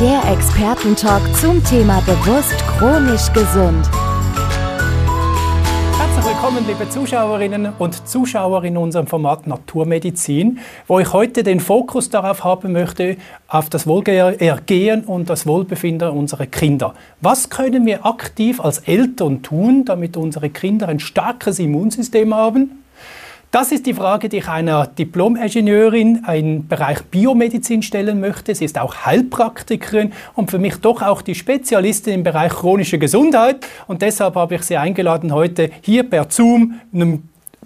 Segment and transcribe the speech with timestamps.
[0.00, 3.86] Der Expertentalk zum Thema bewusst chronisch gesund.
[5.98, 12.08] Herzlich willkommen, liebe Zuschauerinnen und Zuschauer in unserem Format Naturmedizin, wo ich heute den Fokus
[12.08, 16.94] darauf haben möchte, auf das Wohlergehen und das Wohlbefinden unserer Kinder.
[17.20, 22.84] Was können wir aktiv als Eltern tun, damit unsere Kinder ein starkes Immunsystem haben?
[23.52, 28.54] Das ist die Frage, die ich einer Diplom-Ingenieurin im Bereich Biomedizin stellen möchte.
[28.54, 33.66] Sie ist auch Heilpraktikerin und für mich doch auch die Spezialistin im Bereich chronische Gesundheit.
[33.88, 36.80] Und deshalb habe ich sie eingeladen, heute hier per Zoom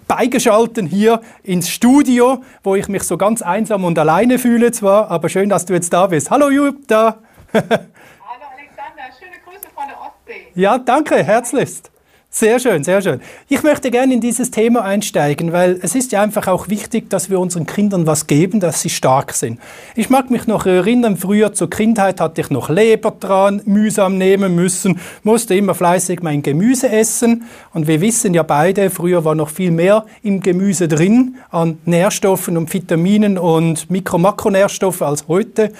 [0.07, 5.29] beigeschalten hier ins Studio, wo ich mich so ganz einsam und alleine fühle zwar, aber
[5.29, 6.31] schön, dass du jetzt da bist.
[6.31, 7.19] Hallo Jutta.
[7.53, 10.47] Hallo Alexander, schöne Grüße von der Ostsee.
[10.55, 11.91] Ja, danke, herzlichst.
[12.37, 13.21] Sehr schön, sehr schön.
[13.47, 17.29] Ich möchte gerne in dieses Thema einsteigen, weil es ist ja einfach auch wichtig, dass
[17.29, 19.57] wir unseren Kindern was geben, dass sie stark sind.
[19.95, 24.53] Ich mag mich noch erinnern, früher zur Kindheit hatte ich noch Leber dran, mühsam nehmen
[24.53, 27.45] müssen, musste immer fleißig mein Gemüse essen.
[27.73, 32.57] Und wir wissen ja beide, früher war noch viel mehr im Gemüse drin an Nährstoffen
[32.57, 35.71] und Vitaminen und Mikro-Makronährstoffe als heute.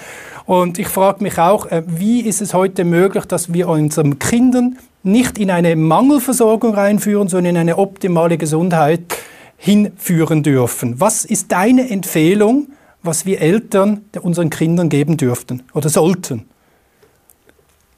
[0.46, 4.78] Und ich frage mich auch, äh, wie ist es heute möglich, dass wir unseren Kindern
[5.06, 9.02] nicht in eine Mangelversorgung reinführen, sondern in eine optimale Gesundheit
[9.58, 11.00] hinführen dürfen.
[11.00, 12.68] Was ist deine Empfehlung,
[13.04, 16.46] was wir Eltern unseren Kindern geben dürften oder sollten?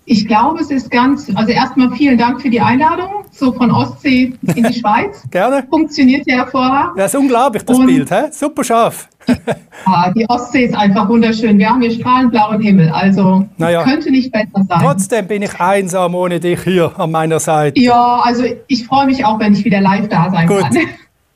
[0.09, 4.33] Ich glaube, es ist ganz, also erstmal vielen Dank für die Einladung, so von Ostsee
[4.55, 5.21] in die Schweiz.
[5.29, 5.67] Gerne.
[5.69, 6.97] Funktioniert ja hervorragend.
[6.97, 8.27] Ja, ist unglaublich, das Und, Bild, hä?
[8.31, 9.09] super scharf.
[9.27, 11.59] ja, die Ostsee ist einfach wunderschön.
[11.59, 14.79] Wir haben hier strahlend blauen Himmel, also naja, könnte nicht besser sein.
[14.81, 17.77] Trotzdem bin ich einsam ohne dich hier an meiner Seite.
[17.77, 20.61] Ja, also ich freue mich auch, wenn ich wieder live da sein Gut.
[20.61, 20.77] kann.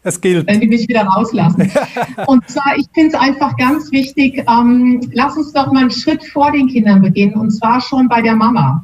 [0.04, 0.48] Es gilt.
[0.48, 1.72] Wenn die mich wieder rauslassen.
[2.28, 6.24] und zwar, ich finde es einfach ganz wichtig, ähm, lass uns doch mal einen Schritt
[6.26, 8.84] vor den Kindern beginnen, und zwar schon bei der Mama.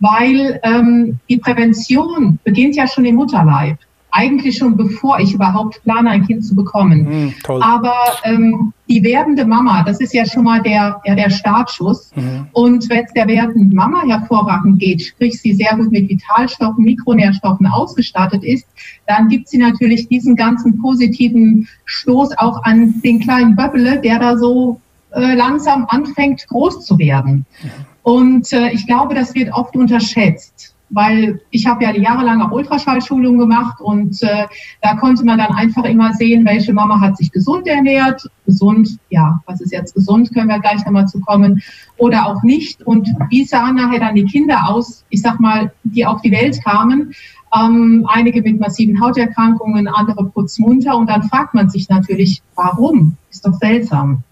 [0.00, 3.78] Weil ähm, die Prävention beginnt ja schon im Mutterleib
[4.14, 7.26] eigentlich schon bevor ich überhaupt plane, ein Kind zu bekommen.
[7.26, 12.12] Mm, Aber ähm, die werdende Mama, das ist ja schon mal der, ja, der Startschuss.
[12.14, 12.46] Mhm.
[12.52, 17.66] Und wenn es der werdenden Mama hervorragend geht, sprich sie sehr gut mit Vitalstoffen, Mikronährstoffen
[17.66, 18.66] ausgestattet ist,
[19.08, 24.38] dann gibt sie natürlich diesen ganzen positiven Stoß auch an den kleinen Böbbele, der da
[24.38, 27.46] so äh, langsam anfängt groß zu werden.
[27.62, 27.68] Mhm.
[28.04, 33.38] Und äh, ich glaube, das wird oft unterschätzt weil ich habe ja die jahrelange Ultraschallschulung
[33.38, 34.46] gemacht und äh,
[34.82, 39.40] da konnte man dann einfach immer sehen, welche Mama hat sich gesund ernährt, gesund, ja,
[39.46, 41.62] was ist jetzt gesund, können wir gleich nochmal zu kommen,
[41.96, 42.82] oder auch nicht.
[42.82, 46.62] Und wie sahen nachher dann die Kinder aus, ich sag mal, die auf die Welt
[46.62, 47.12] kamen,
[47.54, 50.96] ähm, einige mit massiven Hauterkrankungen, andere putzmunter.
[50.96, 53.16] Und dann fragt man sich natürlich, warum?
[53.30, 54.22] Ist doch seltsam.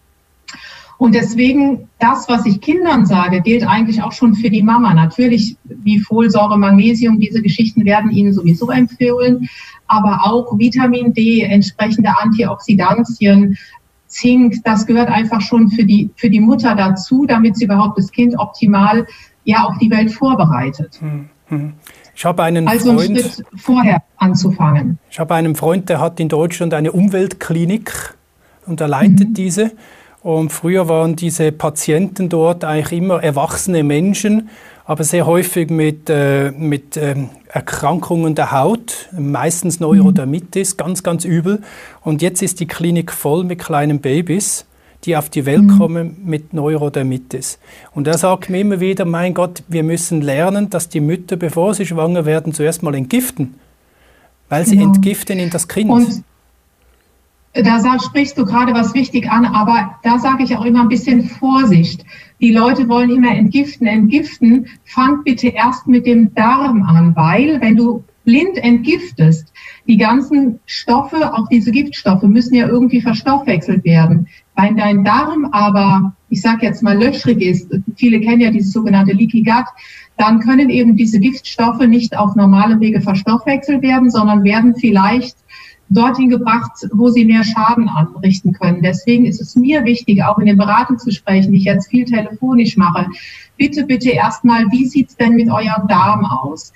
[1.02, 4.94] Und deswegen, das, was ich Kindern sage, gilt eigentlich auch schon für die Mama.
[4.94, 9.48] Natürlich, wie Folsäure, Magnesium, diese Geschichten werden Ihnen sowieso empfehlen,
[9.88, 13.58] aber auch Vitamin D, entsprechende Antioxidantien,
[14.06, 18.12] Zink, das gehört einfach schon für die, für die Mutter dazu, damit sie überhaupt das
[18.12, 19.04] Kind optimal
[19.42, 21.00] ja auf die Welt vorbereitet.
[21.00, 21.72] Hm, hm.
[22.14, 25.00] Ich habe einen also Freund, einen Schritt vorher anzufangen.
[25.10, 28.14] Ich habe einen Freund, der hat in Deutschland eine Umweltklinik
[28.66, 29.34] und er leitet mhm.
[29.34, 29.72] diese.
[30.22, 34.50] Und früher waren diese Patienten dort eigentlich immer erwachsene Menschen,
[34.84, 41.62] aber sehr häufig mit, äh, mit ähm, Erkrankungen der Haut, meistens Neurodermitis, ganz, ganz übel.
[42.02, 44.64] Und jetzt ist die Klinik voll mit kleinen Babys,
[45.04, 45.78] die auf die Welt mhm.
[45.78, 47.58] kommen mit Neurodermitis.
[47.92, 51.74] Und er sagt mir immer wieder, mein Gott, wir müssen lernen, dass die Mütter, bevor
[51.74, 53.54] sie schwanger werden, zuerst mal entgiften,
[54.48, 54.94] weil sie genau.
[54.94, 55.90] entgiften in das Kind.
[55.90, 56.22] Und
[57.54, 61.24] Da sprichst du gerade was wichtig an, aber da sage ich auch immer ein bisschen
[61.24, 62.04] Vorsicht.
[62.40, 64.66] Die Leute wollen immer entgiften, entgiften.
[64.84, 69.52] Fang bitte erst mit dem Darm an, weil wenn du blind entgiftest,
[69.86, 74.28] die ganzen Stoffe, auch diese Giftstoffe, müssen ja irgendwie verstoffwechselt werden.
[74.56, 79.12] Wenn dein Darm aber, ich sage jetzt mal, löchrig ist, viele kennen ja dieses sogenannte
[79.12, 79.66] Leaky Gut,
[80.16, 85.36] dann können eben diese Giftstoffe nicht auf normale Wege verstoffwechselt werden, sondern werden vielleicht
[85.94, 88.82] dorthin gebracht, wo sie mehr Schaden anrichten können.
[88.82, 93.06] Deswegen ist es mir wichtig, auch in den Beratungsgesprächen, die ich jetzt viel telefonisch mache,
[93.56, 96.72] bitte, bitte erstmal, wie sieht's denn mit eurem Darm aus?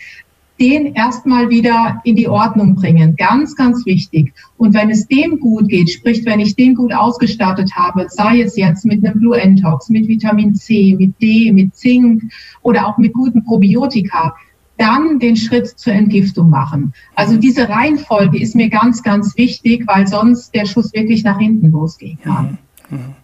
[0.59, 3.15] Den erstmal wieder in die Ordnung bringen.
[3.17, 4.33] Ganz, ganz wichtig.
[4.57, 8.57] Und wenn es dem gut geht, sprich, wenn ich den gut ausgestattet habe, sei es
[8.57, 12.23] jetzt mit einem Blue Entox, mit Vitamin C, mit D, mit Zink
[12.63, 14.35] oder auch mit guten Probiotika,
[14.79, 16.93] dann den Schritt zur Entgiftung machen.
[17.15, 21.71] Also diese Reihenfolge ist mir ganz, ganz wichtig, weil sonst der Schuss wirklich nach hinten
[21.71, 22.59] losgehen kann.
[22.91, 22.99] Mhm.
[22.99, 23.15] Mhm.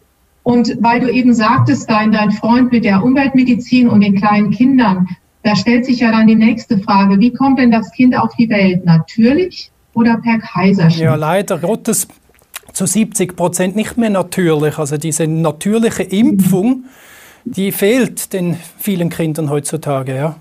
[0.45, 5.09] Und weil du eben sagtest, dein, dein Freund mit der Umweltmedizin und den kleinen Kindern,
[5.43, 8.49] da stellt sich ja dann die nächste Frage, wie kommt denn das Kind auf die
[8.49, 8.85] Welt?
[8.85, 11.05] Natürlich oder per Kaiserschnitt?
[11.05, 12.09] Ja, leider Gottes
[12.73, 14.79] zu 70 Prozent nicht mehr natürlich.
[14.79, 16.85] Also diese natürliche Impfung,
[17.45, 20.37] die fehlt den vielen Kindern heutzutage, ja.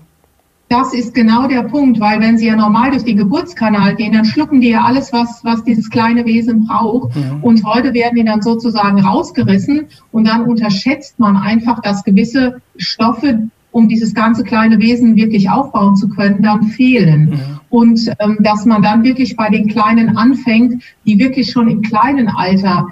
[0.72, 4.24] Das ist genau der Punkt, weil wenn sie ja normal durch den Geburtskanal gehen, dann
[4.24, 7.14] schlucken die ja alles, was, was dieses kleine Wesen braucht.
[7.14, 7.42] Mhm.
[7.42, 13.50] Und heute werden die dann sozusagen rausgerissen und dann unterschätzt man einfach, dass gewisse Stoffe,
[13.70, 17.28] um dieses ganze kleine Wesen wirklich aufbauen zu können, dann fehlen.
[17.28, 17.60] Mhm.
[17.68, 22.28] Und ähm, dass man dann wirklich bei den Kleinen anfängt, die wirklich schon im kleinen
[22.28, 22.86] Alter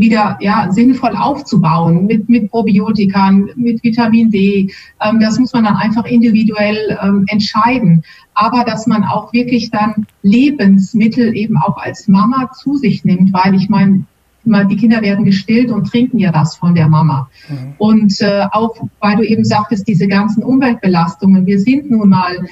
[0.00, 4.72] wieder ja, sinnvoll aufzubauen mit, mit Probiotikern, mit Vitamin D.
[5.00, 8.02] Ähm, das muss man dann einfach individuell ähm, entscheiden.
[8.34, 13.54] Aber dass man auch wirklich dann Lebensmittel eben auch als Mama zu sich nimmt, weil
[13.54, 14.06] ich meine,
[14.44, 17.28] die Kinder werden gestillt und trinken ja das von der Mama.
[17.48, 17.74] Mhm.
[17.78, 22.46] Und äh, auch, weil du eben sagtest, diese ganzen Umweltbelastungen, wir sind nun mal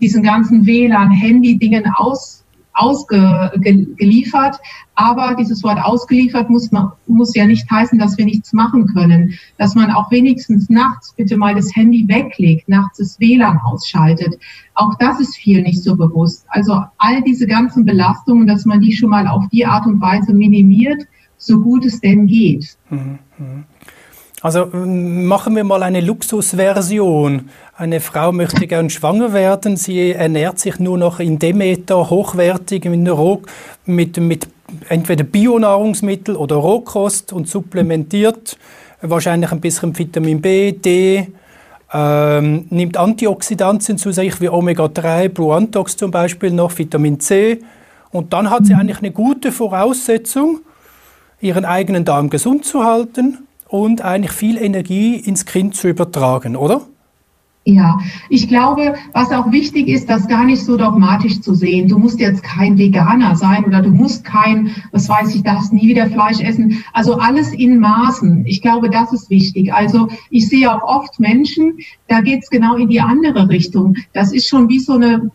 [0.00, 2.39] diesen ganzen WLAN, Handy-Dingen aus
[2.80, 4.56] ausgeliefert.
[4.94, 6.70] Aber dieses Wort ausgeliefert muss,
[7.06, 9.38] muss ja nicht heißen, dass wir nichts machen können.
[9.58, 14.38] Dass man auch wenigstens nachts bitte mal das Handy weglegt, nachts das WLAN ausschaltet.
[14.74, 16.44] Auch das ist viel nicht so bewusst.
[16.48, 20.32] Also all diese ganzen Belastungen, dass man die schon mal auf die Art und Weise
[20.32, 21.02] minimiert,
[21.36, 22.76] so gut es denn geht.
[22.90, 23.18] Mhm.
[24.42, 27.50] Also machen wir mal eine Luxusversion.
[27.76, 29.76] Eine Frau möchte gern schwanger werden.
[29.76, 32.86] Sie ernährt sich nur noch in Demeter, hochwertig
[33.84, 34.48] mit, mit
[34.88, 38.56] entweder Bionahrungsmittel oder Rohkost und supplementiert
[39.02, 41.28] wahrscheinlich ein bisschen Vitamin B, D,
[41.92, 47.60] ähm, nimmt Antioxidantien zu sich wie Omega-3, Blue Antox zum Beispiel noch, Vitamin C.
[48.10, 50.60] Und dann hat sie eigentlich eine gute Voraussetzung,
[51.40, 56.82] ihren eigenen Darm gesund zu halten und eigentlich viel Energie ins Kind zu übertragen, oder?
[57.64, 58.00] Ja,
[58.30, 61.88] ich glaube, was auch wichtig ist, das gar nicht so dogmatisch zu sehen.
[61.88, 65.86] Du musst jetzt kein Veganer sein oder du musst kein, was weiß ich, darfst nie
[65.86, 66.82] wieder Fleisch essen.
[66.94, 68.46] Also alles in Maßen.
[68.46, 69.72] Ich glaube, das ist wichtig.
[69.74, 71.78] Also ich sehe auch oft Menschen,
[72.08, 73.94] da geht's genau in die andere Richtung.
[74.14, 75.30] Das ist schon wie so eine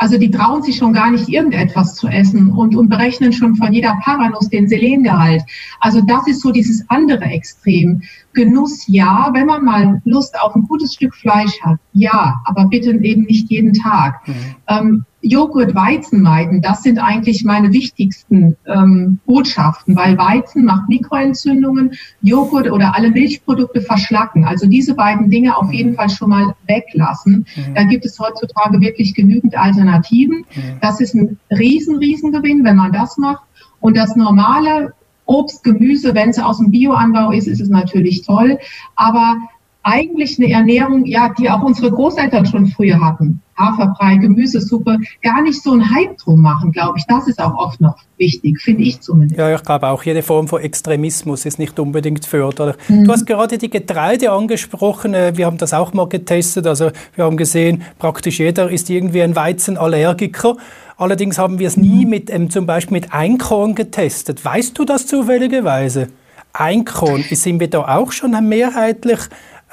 [0.00, 3.70] also die trauen sich schon gar nicht irgendetwas zu essen und, und berechnen schon von
[3.70, 5.42] jeder Paranuss den Selengehalt.
[5.78, 8.00] Also das ist so dieses andere Extrem.
[8.32, 12.90] Genuss ja, wenn man mal Lust auf ein gutes Stück Fleisch hat, ja, aber bitte
[12.90, 14.26] eben nicht jeden Tag.
[14.26, 14.34] Mhm.
[14.68, 21.92] Ähm, Joghurt, Weizen meiden, das sind eigentlich meine wichtigsten ähm, Botschaften, weil Weizen macht Mikroentzündungen,
[22.22, 24.44] Joghurt oder alle Milchprodukte verschlacken.
[24.44, 27.44] Also diese beiden Dinge auf jeden Fall schon mal weglassen.
[27.54, 27.74] Mhm.
[27.74, 30.46] Da gibt es heutzutage wirklich genügend Alternativen.
[30.54, 30.78] Mhm.
[30.80, 33.42] Das ist ein riesen, riesen Gewinn, wenn man das macht.
[33.80, 34.94] Und das normale
[35.30, 38.58] Obst, Gemüse, wenn es aus dem Bioanbau ist, ist es natürlich toll.
[38.96, 39.36] Aber
[39.82, 43.40] eigentlich eine Ernährung, ja, die auch unsere Großeltern schon früher hatten.
[43.56, 47.04] Haferbrei, Gemüsesuppe, gar nicht so ein Hype drum machen, glaube ich.
[47.06, 49.38] Das ist auch oft noch wichtig, finde ich zumindest.
[49.38, 52.76] Ja, ich glaube auch, jede Form von Extremismus ist nicht unbedingt förderlich.
[52.88, 53.04] Mhm.
[53.04, 57.24] Du hast gerade die Getreide angesprochen, äh, wir haben das auch mal getestet, also wir
[57.24, 60.56] haben gesehen, praktisch jeder ist irgendwie ein Weizenallergiker.
[61.00, 64.44] Allerdings haben wir es nie mit, ähm, zum Beispiel mit Einkorn getestet.
[64.44, 66.08] Weißt du das zufälligerweise?
[66.52, 69.20] Einkorn, sind wir da auch schon mehrheitlich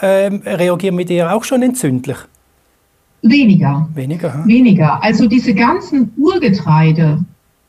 [0.02, 2.16] ähm, reagieren mit ihr auch schon entzündlich?
[3.24, 3.90] Weniger.
[3.94, 4.48] Weniger, hm?
[4.48, 5.04] Weniger.
[5.04, 7.26] Also diese ganzen Urgetreide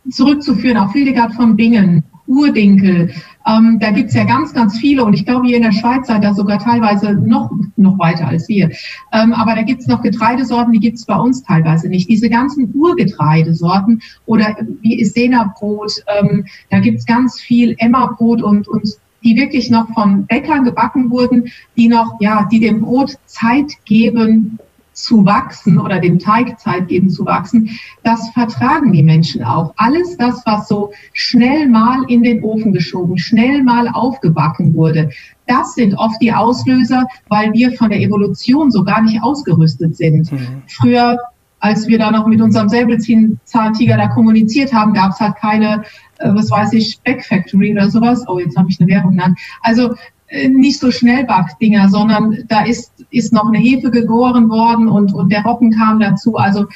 [0.08, 3.12] zurückzuführen auf Hildegard von Bingen, Urdinkel,
[3.48, 6.22] ähm, da gibt's ja ganz, ganz viele und ich glaube, hier in der Schweiz seid
[6.22, 8.70] da sogar teilweise noch noch weiter als wir.
[9.12, 12.08] Ähm, aber da gibt es noch Getreidesorten, die gibt es bei uns teilweise nicht.
[12.08, 18.96] Diese ganzen Urgetreidesorten oder wie Isena-Brot, ähm, da gibt es ganz viel Emma-Brot und, und
[19.24, 24.58] die wirklich noch von Bäckern gebacken wurden, die noch, ja, die dem Brot Zeit geben,
[24.98, 27.70] zu wachsen oder dem Teig Zeit geben zu wachsen,
[28.02, 29.72] das vertragen die Menschen auch.
[29.76, 35.10] Alles das, was so schnell mal in den Ofen geschoben, schnell mal aufgebacken wurde,
[35.46, 40.30] das sind oft die Auslöser, weil wir von der Evolution so gar nicht ausgerüstet sind.
[40.30, 40.62] Mhm.
[40.66, 41.18] Früher,
[41.60, 45.84] als wir da noch mit unserem Säbelzahntiger da kommuniziert haben, gab es halt keine,
[46.18, 48.24] äh, was weiß ich, Speckfactory oder sowas.
[48.28, 49.38] Oh, jetzt habe ich eine Werbung genannt.
[49.62, 49.94] Also
[50.30, 55.42] nicht so Schnellbackdinger, sondern da ist, ist noch eine Hefe gegoren worden und, und der
[55.42, 56.36] Roggen kam dazu.
[56.36, 56.66] Also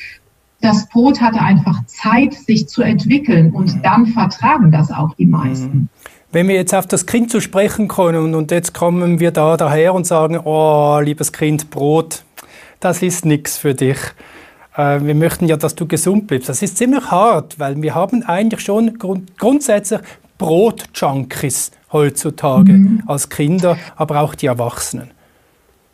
[0.60, 3.82] das Brot hatte einfach Zeit, sich zu entwickeln und mhm.
[3.82, 5.66] dann vertragen das auch die meisten.
[5.66, 5.88] Mhm.
[6.30, 9.92] Wenn wir jetzt auf das Kind zu sprechen kommen und jetzt kommen wir da daher
[9.92, 12.22] und sagen, oh, liebes Kind, Brot,
[12.80, 13.98] das ist nichts für dich.
[14.74, 16.48] Äh, wir möchten ja, dass du gesund bleibst.
[16.48, 20.00] Das ist ziemlich hart, weil wir haben eigentlich schon grund grundsätzlich
[20.42, 23.02] Brot-Junkies heutzutage mhm.
[23.06, 25.12] als Kinder, aber auch die Erwachsenen.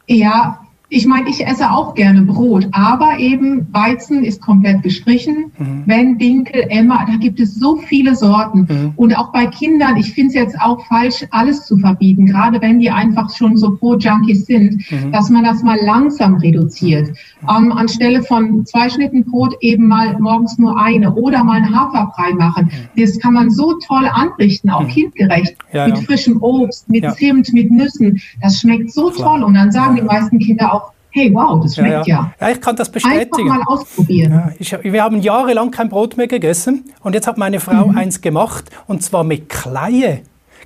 [0.07, 5.53] Ja, ich meine, ich esse auch gerne Brot, aber eben Weizen ist komplett gestrichen.
[5.59, 5.83] Mhm.
[5.85, 8.61] Wenn Dinkel, Emma, da gibt es so viele Sorten.
[8.61, 8.93] Mhm.
[8.97, 12.79] Und auch bei Kindern, ich finde es jetzt auch falsch, alles zu verbieten, gerade wenn
[12.79, 15.13] die einfach schon so Brot-Junkies sind, mhm.
[15.13, 17.11] dass man das mal langsam reduziert.
[17.43, 22.33] Ähm, anstelle von zwei Schnitten Brot eben mal morgens nur eine oder mal ein Haferbrei
[22.33, 22.71] machen.
[22.73, 23.01] Mhm.
[23.01, 24.89] Das kann man so toll anrichten, auch mhm.
[24.89, 26.03] kindgerecht, ja, mit ja.
[26.03, 27.13] frischem Obst, mit ja.
[27.13, 28.23] Zimt, mit Nüssen.
[28.41, 29.35] Das schmeckt so Klar.
[29.35, 29.43] toll.
[29.45, 30.78] Und dann sagen die meisten Kinder auch,
[31.11, 32.33] hey, wow, das schmeckt ja.
[32.41, 33.51] Ja, ja ich kann das bestätigen.
[33.51, 34.33] Einfach mal ausprobieren.
[34.33, 37.99] Ja, ich, wir haben jahrelang kein Brot mehr gegessen und jetzt hat meine Frau mhm.
[37.99, 40.23] eins gemacht und zwar mit Kleie.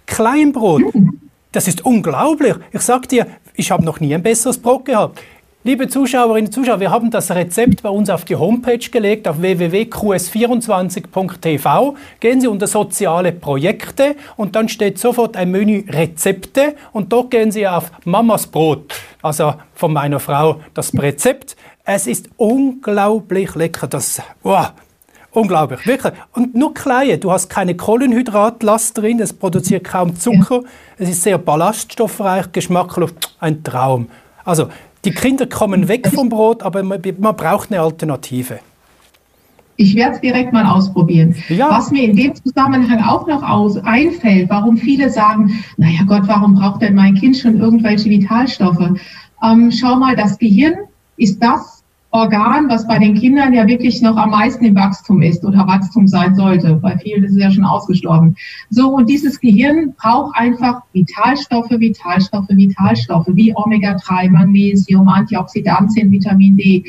[0.07, 0.95] Kleinbrot.
[0.95, 1.21] Mhm.
[1.53, 2.55] Das ist unglaublich.
[2.73, 5.21] Ich sag dir, ich habe noch nie ein besseres Brot gehabt.
[5.65, 9.41] Liebe Zuschauerinnen und Zuschauer, wir haben das Rezept bei uns auf die Homepage gelegt, auf
[9.41, 11.95] www.qs24.tv.
[12.19, 17.53] Gehen Sie unter Soziale Projekte und dann steht sofort ein Menü Rezepte und dort gehen
[17.53, 18.93] Sie auf Mamas Brot,
[19.23, 21.55] also von meiner Frau das Rezept.
[21.85, 23.87] Es ist unglaublich lecker.
[23.87, 24.73] Das, wow,
[25.31, 26.15] unglaublich, wirklich.
[26.33, 27.19] Und nur kleine.
[27.19, 30.65] Du hast keine Kohlenhydratlast drin, es produziert kaum Zucker.
[30.99, 34.09] Es ist sehr ballaststoffreich, geschmacklos, ein Traum.
[34.45, 34.67] Also
[35.05, 38.61] die Kinder kommen weg vom Brot, aber man, man braucht eine Alternative.
[39.77, 41.35] Ich werde es direkt mal ausprobieren.
[41.49, 41.71] Ja.
[41.71, 46.55] Was mir in dem Zusammenhang auch noch aus einfällt, warum viele sagen, naja Gott, warum
[46.55, 48.91] braucht denn mein Kind schon irgendwelche Vitalstoffe?
[49.43, 50.75] Ähm, schau mal, das Gehirn
[51.17, 51.72] ist das
[52.15, 56.07] Organ, was bei den Kindern ja wirklich noch am meisten im Wachstum ist oder Wachstum
[56.07, 56.75] sein sollte.
[56.75, 58.37] Bei vielen ist es ja schon ausgestorben.
[58.69, 66.85] So, und dieses Gehirn braucht einfach Vitalstoffe, Vitalstoffe, Vitalstoffe, wie Omega-3, Magnesium, Antioxidantien, Vitamin D.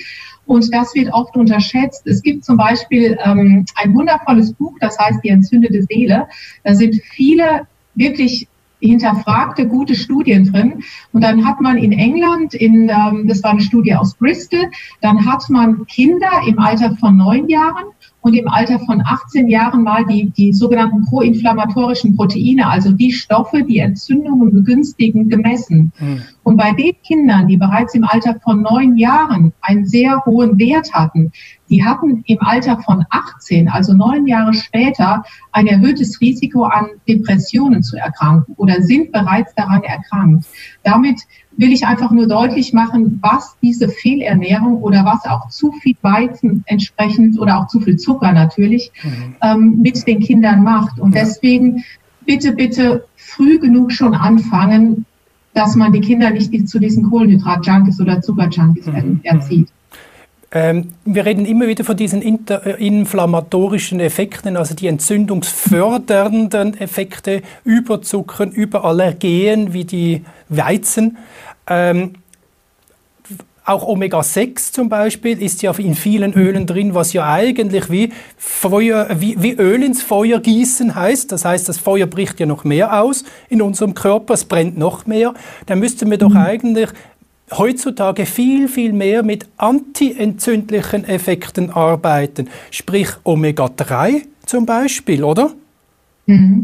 [0.45, 2.05] Und das wird oft unterschätzt.
[2.05, 6.27] Es gibt zum Beispiel ähm, ein wundervolles Buch, das heißt Die entzündete Seele.
[6.65, 7.65] Da sind viele
[7.95, 8.49] wirklich
[8.87, 10.83] hinterfragte gute Studien drin.
[11.11, 14.69] Und dann hat man in England, in, ähm, das war eine Studie aus Bristol,
[15.01, 17.85] dann hat man Kinder im Alter von neun Jahren
[18.23, 23.63] und im Alter von 18 Jahren mal die, die sogenannten proinflammatorischen Proteine, also die Stoffe,
[23.63, 25.91] die Entzündungen begünstigen, gemessen.
[25.99, 26.21] Mhm.
[26.43, 30.93] Und bei den Kindern, die bereits im Alter von neun Jahren einen sehr hohen Wert
[30.93, 31.33] hatten,
[31.69, 37.83] die hatten im Alter von 18, also neun Jahre später, ein erhöhtes Risiko an Depressionen
[37.83, 40.45] zu erkranken oder sind bereits daran erkrankt.
[40.83, 41.19] Damit
[41.57, 46.63] will ich einfach nur deutlich machen, was diese Fehlernährung oder was auch zu viel Weizen
[46.65, 49.35] entsprechend oder auch zu viel Zucker natürlich mhm.
[49.41, 50.99] ähm, mit den Kindern macht.
[50.99, 51.21] Und ja.
[51.21, 51.83] deswegen
[52.25, 55.05] bitte, bitte früh genug schon anfangen,
[55.53, 59.19] dass man die Kinder nicht zu diesen Kohlenhydrat-Junkies oder Zucker-Junkies mhm.
[59.23, 59.69] erzieht.
[60.55, 67.41] Ähm, wir reden immer wieder von diesen inter, äh, inflammatorischen Effekten, also die entzündungsfördernden Effekte
[67.63, 71.17] über Zuckern, über Allergien wie die Weizen.
[71.65, 72.13] Ähm,
[73.65, 79.07] auch Omega-6 zum Beispiel ist ja in vielen Ölen drin, was ja eigentlich wie, Feuer,
[79.17, 81.31] wie, wie Öl ins Feuer gießen heißt.
[81.31, 85.05] Das heißt, das Feuer bricht ja noch mehr aus in unserem Körper, es brennt noch
[85.05, 85.33] mehr.
[85.65, 86.37] Da müssten wir doch mhm.
[86.37, 86.89] eigentlich
[87.51, 95.51] heutzutage viel, viel mehr mit antientzündlichen Effekten arbeiten, sprich Omega-3 zum Beispiel, oder?
[96.25, 96.63] Mhm.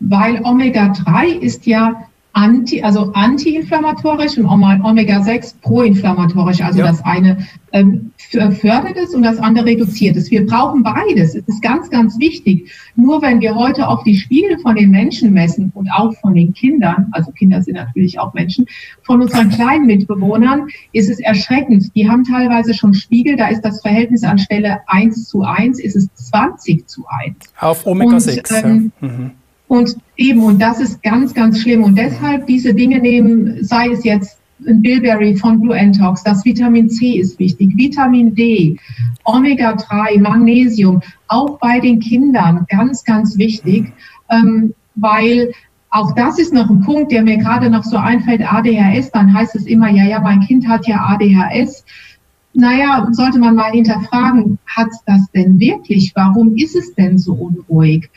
[0.00, 6.60] Weil Omega-3 ist ja anti, also antiinflammatorisch und Omega-6 proinflammatorisch.
[6.62, 6.86] Also ja.
[6.86, 7.38] das eine
[7.72, 10.30] ähm, fördert es und das andere reduziert es.
[10.30, 11.34] Wir brauchen beides.
[11.34, 12.70] Es ist ganz, ganz wichtig.
[12.96, 16.52] Nur wenn wir heute auf die Spiegel von den Menschen messen und auch von den
[16.52, 18.66] Kindern, also Kinder sind natürlich auch Menschen,
[19.02, 21.94] von unseren kleinen Mitbewohnern, ist es erschreckend.
[21.94, 25.96] Die haben teilweise schon Spiegel, da ist das Verhältnis an Stelle 1 zu 1, ist
[25.96, 27.36] es 20 zu 1.
[27.58, 28.64] Auf Omega-6.
[28.64, 29.08] Ähm, ja.
[29.08, 29.30] mhm.
[29.68, 31.84] Und eben, und das ist ganz, ganz schlimm.
[31.84, 36.90] Und deshalb diese Dinge nehmen, sei es jetzt ein Bilberry von Blue Entox, das Vitamin
[36.90, 38.76] C ist wichtig, Vitamin D,
[39.24, 43.92] Omega-3, Magnesium, auch bei den Kindern ganz, ganz wichtig,
[44.30, 45.52] ähm, weil
[45.90, 49.54] auch das ist noch ein Punkt, der mir gerade noch so einfällt, ADHS, dann heißt
[49.54, 51.84] es immer, ja, ja, mein Kind hat ja ADHS.
[52.52, 56.12] Naja, sollte man mal hinterfragen, hat das denn wirklich?
[56.14, 58.10] Warum ist es denn so unruhig?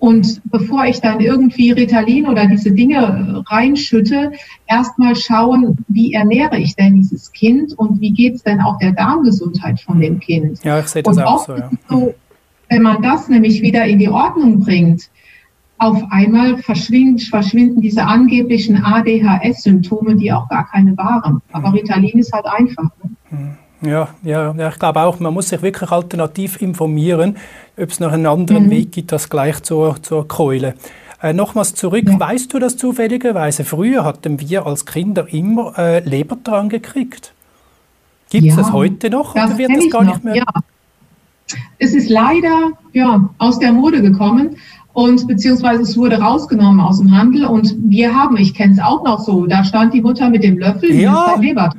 [0.00, 4.32] Und bevor ich dann irgendwie Ritalin oder diese Dinge reinschütte,
[4.66, 8.92] erstmal schauen, wie ernähre ich denn dieses Kind und wie geht es denn auch der
[8.92, 10.64] Darmgesundheit von dem Kind.
[10.64, 11.70] Ja, ich sehe das und auch so, ja.
[11.90, 12.14] so.
[12.70, 15.10] Wenn man das nämlich wieder in die Ordnung bringt,
[15.76, 21.42] auf einmal verschwinden, verschwinden diese angeblichen ADHS-Symptome, die auch gar keine waren.
[21.52, 22.90] Aber Ritalin ist halt einfach.
[23.30, 23.56] Ne?
[23.82, 27.36] Ja, ja, ja, ich glaube auch, man muss sich wirklich alternativ informieren,
[27.78, 28.70] ob es noch einen anderen mhm.
[28.70, 30.74] Weg gibt, das gleich zur, zur Keule.
[31.22, 32.18] Äh, nochmals zurück, ja.
[32.18, 33.64] weißt du das zufälligerweise?
[33.64, 37.32] Früher hatten wir als Kinder immer äh, Lebertran gekriegt.
[38.30, 40.36] Gibt es ja, das heute noch das oder wird das gar noch, nicht mehr?
[40.36, 40.44] Ja.
[41.78, 44.56] Es ist leider ja, aus der Mode gekommen
[44.92, 49.04] und beziehungsweise es wurde rausgenommen aus dem Handel und wir haben, ich kenne es auch
[49.04, 51.74] noch so, da stand die Mutter mit dem Löffel, ja, Leber.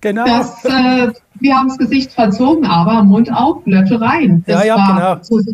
[0.00, 0.24] Genau.
[0.24, 4.44] Das, äh, wir haben das Gesicht verzogen, aber Mund auf, Löffel rein.
[4.46, 5.44] Das ja, ja, war genau.
[5.44, 5.52] so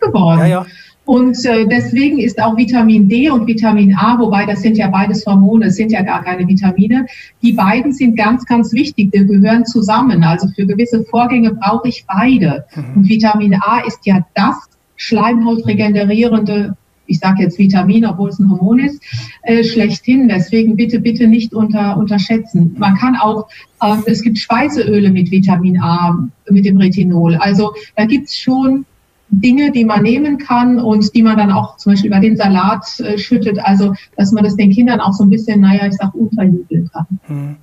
[0.00, 0.40] geworden.
[0.40, 0.66] Ja, ja.
[1.10, 5.26] Und äh, deswegen ist auch Vitamin D und Vitamin A, wobei das sind ja beides
[5.26, 7.06] Hormone, es sind ja gar keine Vitamine.
[7.42, 9.10] Die beiden sind ganz, ganz wichtig.
[9.10, 10.22] Die gehören zusammen.
[10.22, 12.64] Also für gewisse Vorgänge brauche ich beide.
[12.76, 12.84] Mhm.
[12.94, 14.54] Und Vitamin A ist ja das
[14.96, 16.76] schleimhautregenerierende
[17.10, 19.02] ich sage jetzt Vitamin, obwohl es ein Hormon ist,
[19.42, 20.28] äh, schlechthin.
[20.28, 22.74] Deswegen bitte, bitte nicht unter, unterschätzen.
[22.78, 23.48] Man kann auch,
[23.82, 26.16] äh, es gibt Speiseöle mit Vitamin A,
[26.48, 27.34] mit dem Retinol.
[27.36, 28.86] Also da gibt es schon
[29.30, 32.84] Dinge, die man nehmen kann und die man dann auch zum Beispiel über den Salat
[33.00, 33.58] äh, schüttet.
[33.60, 37.06] Also, dass man das den Kindern auch so ein bisschen, naja, ich sag, unterjubeln kann.
[37.26, 37.56] Hm.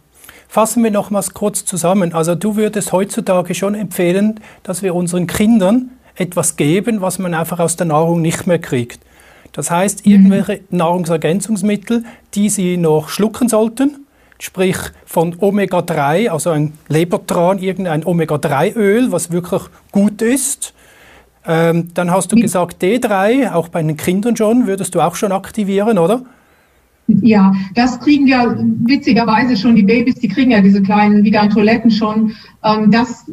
[0.47, 2.13] Fassen wir nochmals kurz zusammen.
[2.13, 7.59] Also du würdest heutzutage schon empfehlen, dass wir unseren Kindern etwas geben, was man einfach
[7.59, 9.01] aus der Nahrung nicht mehr kriegt.
[9.57, 10.77] Das heißt, irgendwelche mhm.
[10.77, 14.05] Nahrungsergänzungsmittel, die Sie noch schlucken sollten,
[14.37, 20.75] sprich von Omega-3, also ein Lebertran, irgendein Omega-3-Öl, was wirklich gut ist.
[21.43, 25.31] Ähm, dann hast du gesagt D3, auch bei den Kindern schon, würdest du auch schon
[25.31, 26.21] aktivieren, oder?
[27.07, 32.33] Ja, das kriegen ja witzigerweise schon die Babys, die kriegen ja diese kleinen Vigantoletten schon.
[32.63, 33.25] Ähm, das,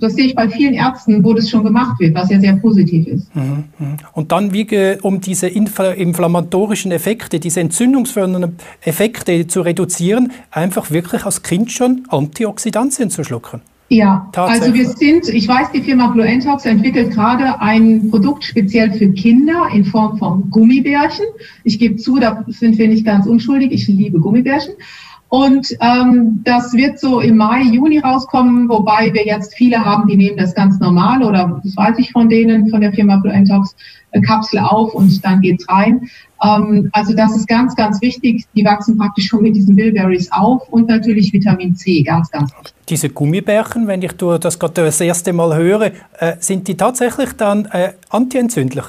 [0.00, 3.06] das sehe ich bei vielen Ärzten, wo das schon gemacht wird, was ja sehr positiv
[3.06, 3.34] ist.
[3.36, 3.96] Mhm, mhm.
[4.14, 11.42] Und dann, wie, um diese inflammatorischen Effekte, diese entzündungsfördernden Effekte zu reduzieren, einfach wirklich als
[11.42, 13.60] Kind schon Antioxidantien zu schlucken.
[13.92, 18.92] Ja, also wir sind, ich weiß, die Firma Blue Entox entwickelt gerade ein Produkt speziell
[18.92, 21.26] für Kinder in Form von Gummibärchen.
[21.64, 23.72] Ich gebe zu, da sind wir nicht ganz unschuldig.
[23.72, 24.74] Ich liebe Gummibärchen.
[25.30, 30.16] Und ähm, das wird so im Mai, Juni rauskommen, wobei wir jetzt viele haben, die
[30.16, 33.76] nehmen das ganz normal oder das weiß ich von denen, von der Firma Blue Entox,
[34.10, 36.10] äh, Kapsel auf und dann geht's rein.
[36.42, 38.44] Ähm, also das ist ganz, ganz wichtig.
[38.56, 42.74] Die wachsen praktisch schon mit diesen Bilberries auf und natürlich Vitamin C, ganz, ganz wichtig.
[42.88, 47.66] Diese Gummibärchen, wenn ich das gerade das erste Mal höre, äh, sind die tatsächlich dann
[47.66, 48.86] äh, antientzündlich?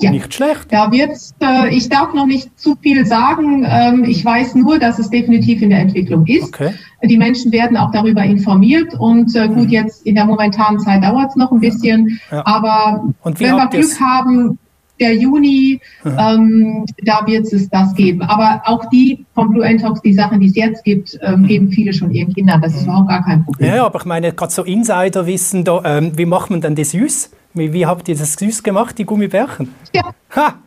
[0.00, 0.10] Ja.
[0.10, 0.66] Nicht schlecht.
[0.70, 3.66] Da wird's, äh, ich darf noch nicht zu viel sagen.
[3.68, 6.44] Ähm, ich weiß nur, dass es definitiv in der Entwicklung ist.
[6.44, 6.72] Okay.
[7.02, 9.70] Die Menschen werden auch darüber informiert und äh, gut, mhm.
[9.70, 12.20] jetzt in der momentanen Zeit dauert es noch ein bisschen.
[12.30, 12.46] Ja.
[12.46, 14.58] Aber wenn wir Glück haben,
[15.00, 18.22] der Juni, ähm, da wird es das geben.
[18.22, 21.92] Aber auch die von Blue Entox, die Sachen, die es jetzt gibt, ähm, geben viele
[21.92, 22.60] schon ihren Kindern.
[22.60, 23.74] Das ist überhaupt gar kein Problem.
[23.74, 27.30] Ja, aber ich meine, gerade so Insider-Wissen, da, ähm, wie macht man denn das süß?
[27.54, 29.74] Wie, wie, habt ihr das süß gemacht, die Gummibärchen?
[29.92, 30.14] Ja.
[30.36, 30.58] Ha!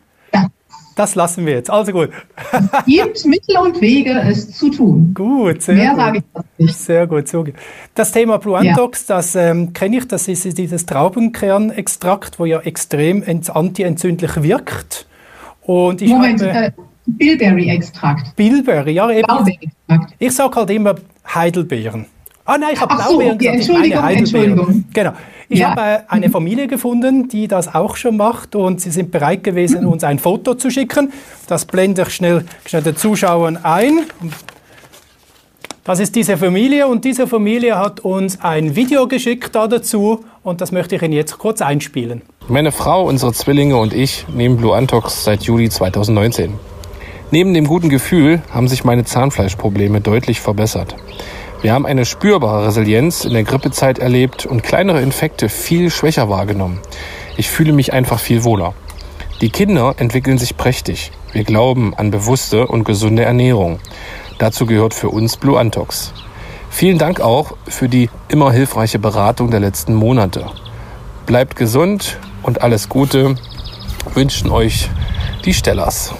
[0.95, 1.69] Das lassen wir jetzt.
[1.69, 2.09] Also gut.
[2.51, 5.13] Es gibt Mittel und Wege, es zu tun.
[5.13, 5.97] Gut, sehr Mehr gut.
[5.97, 6.77] sage ich das nicht.
[6.77, 7.53] Sehr gut, so gut.
[7.95, 9.15] Das Thema Bluantox, ja.
[9.15, 15.07] das ähm, kenne ich, das ist dieses Traubenkernextrakt, wo ja extrem antientzündlich wirkt.
[15.61, 16.71] Und ich Moment, habe, äh,
[17.05, 18.35] Bilberry-Extrakt.
[18.35, 19.27] Bilberry, ja eben.
[19.47, 19.69] Ich,
[20.19, 20.95] ich sage halt immer
[21.33, 22.05] Heidelbeeren.
[22.43, 24.85] Ah nein, ich habe Blaubeeren so, okay, Entschuldigung, Entschuldigung.
[24.93, 25.13] Genau.
[25.51, 25.71] Ich ja.
[25.71, 30.05] habe eine Familie gefunden, die das auch schon macht und sie sind bereit gewesen, uns
[30.05, 31.11] ein Foto zu schicken.
[31.45, 34.05] Das blende ich schnell, schnell den Zuschauern ein.
[35.83, 40.71] Das ist diese Familie und diese Familie hat uns ein Video geschickt dazu und das
[40.71, 42.21] möchte ich Ihnen jetzt kurz einspielen.
[42.47, 46.53] Meine Frau, unsere Zwillinge und ich nehmen Blue Antox seit Juli 2019.
[47.31, 50.95] Neben dem guten Gefühl haben sich meine Zahnfleischprobleme deutlich verbessert.
[51.61, 56.79] Wir haben eine spürbare Resilienz in der Grippezeit erlebt und kleinere Infekte viel schwächer wahrgenommen.
[57.37, 58.73] Ich fühle mich einfach viel wohler.
[59.41, 61.11] Die Kinder entwickeln sich prächtig.
[61.33, 63.79] Wir glauben an bewusste und gesunde Ernährung.
[64.39, 66.13] Dazu gehört für uns Blue Antox.
[66.71, 70.47] Vielen Dank auch für die immer hilfreiche Beratung der letzten Monate.
[71.27, 73.35] Bleibt gesund und alles Gute
[74.15, 74.89] wünschen euch
[75.45, 76.15] die Stellers.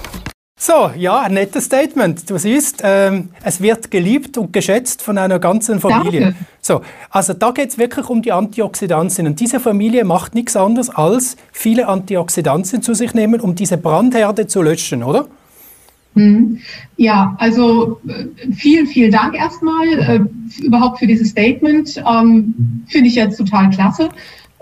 [0.63, 2.30] So, ja, ein nettes Statement.
[2.30, 6.21] Du siehst, ähm, es wird geliebt und geschätzt von einer ganzen Familie.
[6.21, 6.38] Danke.
[6.62, 9.26] So, also da geht es wirklich um die Antioxidantien.
[9.26, 14.45] Und diese Familie macht nichts anderes, als viele Antioxidantien zu sich nehmen, um diese Brandherde
[14.45, 15.26] zu löschen, oder?
[16.13, 16.60] Mhm.
[16.95, 21.97] Ja, also äh, vielen, vielen Dank erstmal äh, überhaupt für dieses Statement.
[22.08, 24.10] Ähm, Finde ich jetzt total klasse.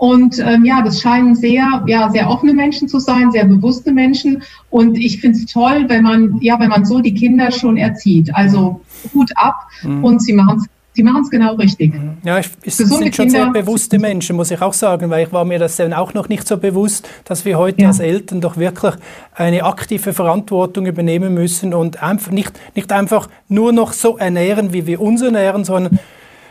[0.00, 4.42] Und ähm, ja, das scheinen sehr, ja, sehr offene Menschen zu sein, sehr bewusste Menschen.
[4.70, 8.34] Und ich finde es toll, wenn man, ja, wenn man so die Kinder schon erzieht.
[8.34, 8.80] Also
[9.12, 10.02] Hut ab mhm.
[10.02, 11.94] und sie machen es Sie machen es genau richtig.
[11.94, 12.16] Mhm.
[12.24, 15.44] Ja, ich, es sind schon sehr bewusste Menschen, muss ich auch sagen, weil ich war
[15.44, 17.88] mir das dann auch noch nicht so bewusst, dass wir heute ja.
[17.88, 18.94] als Eltern doch wirklich
[19.34, 24.86] eine aktive Verantwortung übernehmen müssen und einfach nicht, nicht einfach nur noch so ernähren, wie
[24.86, 26.00] wir uns ernähren, sondern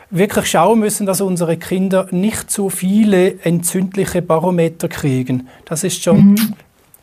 [0.09, 5.47] wirklich schauen müssen, dass unsere Kinder nicht zu viele entzündliche Barometer kriegen.
[5.65, 6.53] Das ist schon mhm.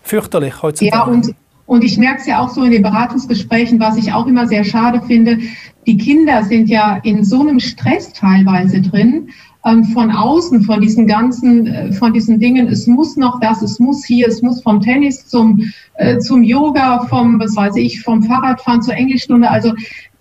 [0.02, 0.96] fürchterlich heutzutage.
[0.96, 1.34] Ja, und
[1.66, 4.62] und ich merke es ja auch so in den Beratungsgesprächen, was ich auch immer sehr
[4.62, 5.38] schade finde.
[5.86, 9.30] Die Kinder sind ja in so einem Stress teilweise drin,
[9.66, 12.68] ähm, von außen, von diesen ganzen, äh, von diesen Dingen.
[12.68, 15.60] Es muss noch das, es muss hier, es muss vom Tennis zum,
[15.94, 19.50] äh, zum Yoga, vom, was weiß ich, vom Fahrradfahren zur Englischstunde.
[19.50, 19.74] Also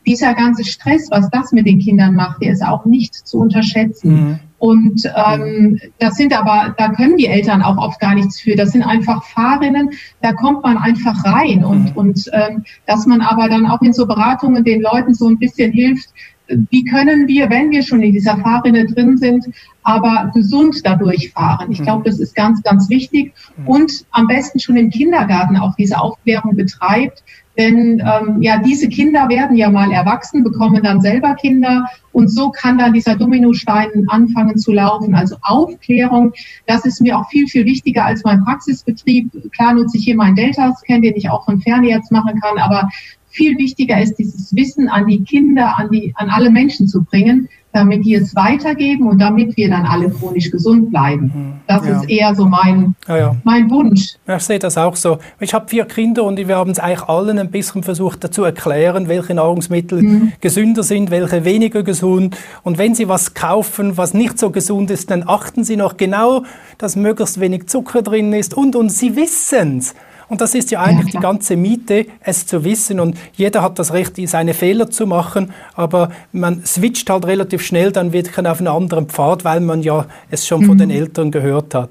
[0.06, 4.12] dieser ganze Stress, was das mit den Kindern macht, der ist auch nicht zu unterschätzen.
[4.14, 4.40] Mhm.
[4.58, 8.56] Und ähm, das sind aber, da können die Eltern auch oft gar nichts für.
[8.56, 9.92] Das sind einfach Fahrerinnen,
[10.22, 11.64] da kommt man einfach rein.
[11.64, 11.98] Und, mhm.
[11.98, 15.72] und ähm, dass man aber dann auch in so Beratungen den Leuten so ein bisschen
[15.72, 16.10] hilft,
[16.48, 19.46] wie können wir, wenn wir schon in dieser Fahrrinne drin sind,
[19.84, 21.72] aber gesund dadurch fahren.
[21.72, 21.84] Ich mhm.
[21.84, 23.34] glaube, das ist ganz, ganz wichtig.
[23.58, 23.68] Mhm.
[23.68, 27.24] Und am besten schon im Kindergarten auch diese Aufklärung betreibt,
[27.58, 32.50] denn ähm, ja, diese Kinder werden ja mal erwachsen, bekommen dann selber Kinder und so
[32.50, 35.16] kann dann dieser Dominostein anfangen zu laufen.
[35.16, 36.34] Also Aufklärung,
[36.66, 39.30] das ist mir auch viel, viel wichtiger als mein Praxisbetrieb.
[39.54, 42.90] Klar nutze ich hier meinen Delta-Scan, den ich auch von Ferne jetzt machen kann, aber
[43.30, 47.50] viel wichtiger ist, dieses Wissen an die Kinder, an, die, an alle Menschen zu bringen,
[47.76, 51.26] damit die es weitergeben und damit wir dann alle chronisch gesund bleiben.
[51.26, 51.54] Mhm.
[51.68, 52.00] Das ja.
[52.00, 53.36] ist eher so mein, ja, ja.
[53.44, 54.16] mein Wunsch.
[54.26, 55.20] Ich sehe das auch so.
[55.42, 59.10] Ich habe vier Kinder und wir haben es eigentlich allen ein bisschen versucht zu erklären,
[59.10, 60.32] welche Nahrungsmittel mhm.
[60.40, 62.38] gesünder sind, welche weniger gesund.
[62.64, 66.44] Und wenn Sie was kaufen, was nicht so gesund ist, dann achten Sie noch genau,
[66.78, 69.96] dass möglichst wenig Zucker drin ist und, und Sie wissen es.
[70.28, 73.00] Und das ist ja eigentlich ja, die ganze Miete, es zu wissen.
[73.00, 77.92] Und jeder hat das Recht, seine Fehler zu machen, aber man switcht halt relativ schnell
[77.92, 80.66] dann wieder auf einen anderen Pfad, weil man ja es schon mhm.
[80.66, 81.90] von den Eltern gehört hat.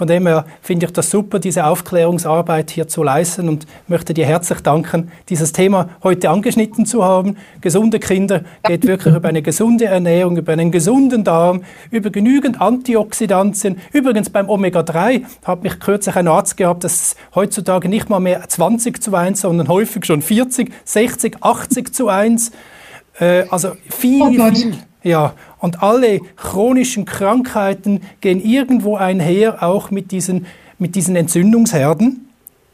[0.00, 4.24] Von dem her finde ich das super, diese Aufklärungsarbeit hier zu leisten und möchte dir
[4.24, 7.36] herzlich danken, dieses Thema heute angeschnitten zu haben.
[7.60, 13.78] Gesunde Kinder geht wirklich über eine gesunde Ernährung, über einen gesunden Darm, über genügend Antioxidantien.
[13.92, 19.02] Übrigens beim Omega-3 hat mich kürzlich ein Arzt gehabt, dass heutzutage nicht mal mehr 20
[19.02, 22.52] zu 1, sondern häufig schon 40, 60, 80 zu 1.
[23.18, 30.10] Äh, also viel, oh viel ja, und alle chronischen Krankheiten gehen irgendwo einher, auch mit
[30.12, 30.46] diesen,
[30.78, 32.28] mit diesen Entzündungsherden,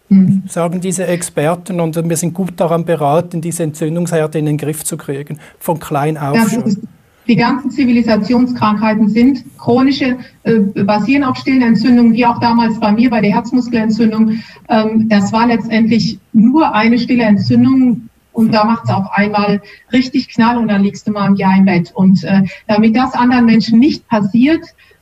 [0.08, 0.42] mhm.
[0.48, 1.80] sagen diese Experten.
[1.80, 6.16] Und wir sind gut daran beraten, diese Entzündungsherde in den Griff zu kriegen, von klein
[6.16, 6.88] auf ja, schon.
[7.28, 13.10] Die ganzen Zivilisationskrankheiten sind chronische, äh, basieren auf stillen Entzündungen, wie auch damals bei mir
[13.10, 14.38] bei der Herzmuskelentzündung.
[14.68, 18.05] Ähm, das war letztendlich nur eine stille Entzündung,
[18.36, 21.56] und da macht es auf einmal richtig Knall und dann liegst du mal im Jahr
[21.56, 21.90] im Bett.
[21.94, 24.60] Und äh, damit das anderen Menschen nicht passiert,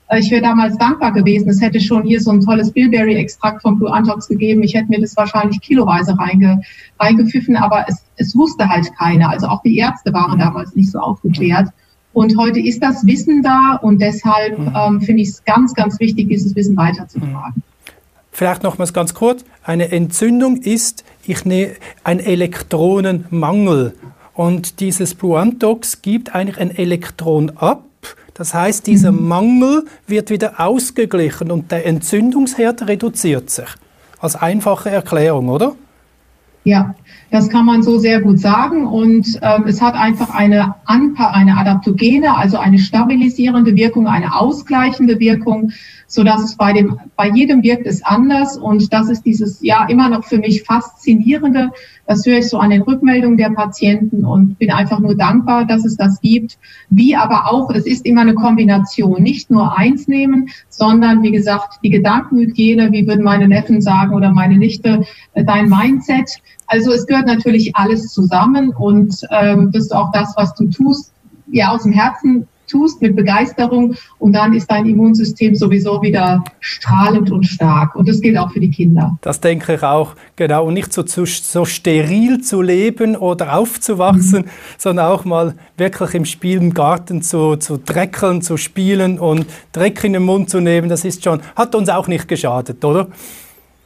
[0.09, 1.49] äh, ich wäre damals dankbar gewesen.
[1.49, 4.63] Es hätte schon hier so ein tolles Bilberry-Extrakt von Blue Antox gegeben.
[4.63, 6.61] Ich hätte mir das wahrscheinlich kiloweise reinge,
[7.01, 9.31] reingepfiffen, aber es, es wusste halt keiner.
[9.31, 11.71] Also auch die Ärzte waren damals nicht so aufgeklärt.
[12.13, 14.73] Und heute ist das Wissen da und deshalb mhm.
[14.77, 17.65] ähm, finde ich es ganz, ganz wichtig, dieses Wissen weiterzutragen.
[18.35, 19.45] Vielleicht nochmals ganz kurz.
[19.63, 23.95] Eine Entzündung ist ich ne, ein Elektronenmangel.
[24.35, 27.85] Und dieses Bluantox gibt eigentlich ein Elektron ab,
[28.35, 29.29] Das heißt, dieser mhm.
[29.29, 33.69] Mangel wird wieder ausgeglichen und der Entzündungsherd reduziert sich.
[34.19, 35.77] Als einfache Erklärung, oder?
[36.65, 36.95] Ja,
[37.31, 38.87] das kann man so sehr gut sagen.
[38.87, 45.73] Und ähm, es hat einfach eine, eine adaptogene, also eine stabilisierende Wirkung, eine ausgleichende Wirkung,
[46.07, 48.57] so dass es bei dem, bei jedem wirkt es anders.
[48.57, 51.71] Und das ist dieses, ja, immer noch für mich faszinierende.
[52.07, 55.85] Das höre ich so an den Rückmeldungen der Patienten und bin einfach nur dankbar, dass
[55.85, 56.59] es das gibt.
[56.91, 59.23] Wie aber auch, es ist immer eine Kombination.
[59.23, 64.31] Nicht nur eins nehmen, sondern wie gesagt, die Gedankenhygiene, wie würden meine Neffen sagen oder
[64.31, 66.31] meine Nichte, äh, dein Mindset.
[66.67, 71.13] Also es gehört natürlich alles zusammen und ähm, das ist auch das, was du tust,
[71.47, 77.31] ja aus dem Herzen tust mit Begeisterung und dann ist dein Immunsystem sowieso wieder strahlend
[77.31, 77.95] und stark.
[77.95, 79.17] Und das gilt auch für die Kinder.
[79.21, 80.67] Das denke ich auch, genau.
[80.67, 84.51] Und nicht so, zu, so steril zu leben oder aufzuwachsen, mhm.
[84.79, 90.05] sondern auch mal wirklich im Spiel im Garten zu, zu dreckeln, zu spielen und Dreck
[90.05, 90.89] in den Mund zu nehmen.
[90.89, 93.09] Das ist schon, hat uns auch nicht geschadet, oder?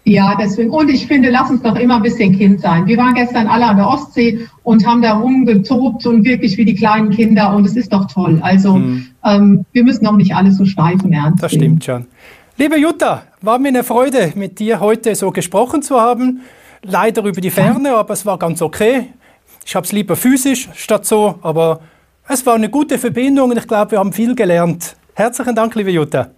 [0.04, 0.70] Ja, deswegen.
[0.70, 2.86] Und ich finde, lass uns doch immer ein bisschen Kind sein.
[2.86, 6.74] Wir waren gestern alle an der Ostsee und haben da rumgetobt und wirklich wie die
[6.74, 8.38] kleinen Kinder und es ist doch toll.
[8.42, 9.06] Also hm.
[9.24, 12.06] ähm, wir müssen auch nicht alles so steif und ernst Das stimmt schon.
[12.56, 16.40] Liebe Jutta, war mir eine Freude, mit dir heute so gesprochen zu haben.
[16.82, 19.08] Leider über die Ferne, aber es war ganz okay.
[19.64, 21.80] Ich habe es lieber physisch statt so, aber
[22.26, 24.96] es war eine gute Verbindung und ich glaube, wir haben viel gelernt.
[25.14, 26.30] Herzlichen Dank, liebe Jutta.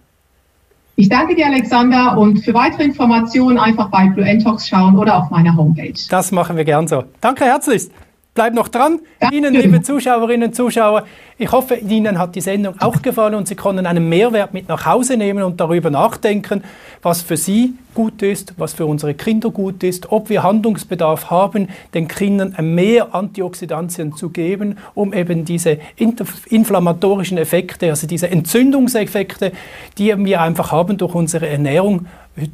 [0.95, 5.29] Ich danke dir, Alexander, und für weitere Informationen einfach bei Blue Talks schauen oder auf
[5.29, 5.93] meiner Homepage.
[6.09, 7.03] Das machen wir gern so.
[7.21, 7.91] Danke herzlichst.
[8.33, 9.01] Bleibt noch dran.
[9.29, 11.03] Ihnen, liebe Zuschauerinnen und Zuschauer,
[11.37, 14.85] ich hoffe, Ihnen hat die Sendung auch gefallen und Sie konnten einen Mehrwert mit nach
[14.85, 16.63] Hause nehmen und darüber nachdenken,
[17.01, 21.67] was für Sie gut ist, was für unsere Kinder gut ist, ob wir Handlungsbedarf haben,
[21.93, 29.51] den Kindern mehr Antioxidantien zu geben, um eben diese inflammatorischen Effekte, also diese Entzündungseffekte,
[29.97, 32.05] die wir einfach haben durch unsere Ernährung,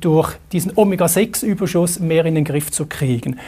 [0.02, 3.40] durch diesen Omega-6-Überschuss mehr in den Griff zu kriegen.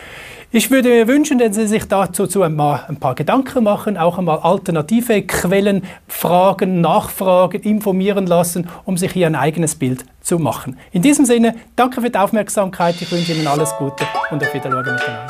[0.51, 5.21] Ich würde mir wünschen, dass Sie sich dazu ein paar Gedanken machen, auch einmal alternative
[5.21, 10.75] Quellen fragen, nachfragen, informieren lassen, um sich hier ein eigenes Bild zu machen.
[10.91, 12.99] In diesem Sinne, danke für die Aufmerksamkeit.
[12.99, 15.27] Ich wünsche Ihnen alles Gute und auf Wiedersehen miteinander.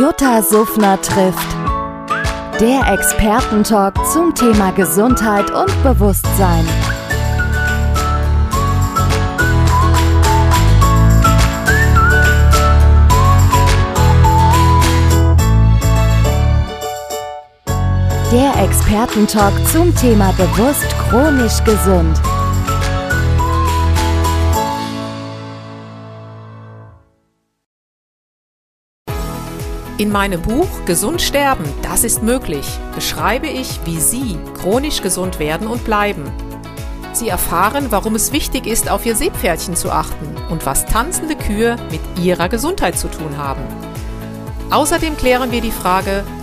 [0.00, 1.56] Jutta Suffner trifft.
[2.60, 6.64] Der Expertentalk zum Thema Gesundheit und Bewusstsein.
[18.32, 22.18] Der Expertentalk zum Thema bewusst chronisch gesund.
[29.98, 32.64] In meinem Buch Gesund sterben, das ist möglich,
[32.94, 36.24] beschreibe ich, wie Sie chronisch gesund werden und bleiben.
[37.12, 41.76] Sie erfahren, warum es wichtig ist, auf Ihr Seepferdchen zu achten und was tanzende Kühe
[41.90, 43.60] mit ihrer Gesundheit zu tun haben.
[44.70, 46.24] Außerdem klären wir die Frage,